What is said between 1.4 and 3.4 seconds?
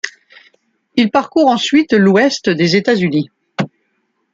ensuite l'Ouest des États-Unis.